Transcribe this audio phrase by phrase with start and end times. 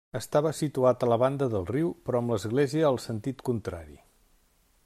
[0.17, 4.01] Estava situat a la banda del riu però amb l'església al sentit contrari.